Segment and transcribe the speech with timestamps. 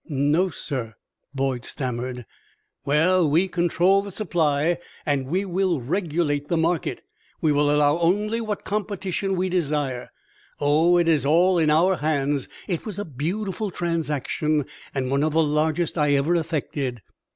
[0.09, 0.95] "No, sir,"
[1.31, 2.25] Boyd stammered.
[2.85, 7.03] "Well, we control the supply, and we will regulate the market.
[7.39, 10.09] We will allow only what competition we desire.
[10.59, 12.47] Oh, it is all in our hands.
[12.67, 17.03] It was a beautiful transaction, and one of the largest I ever effected."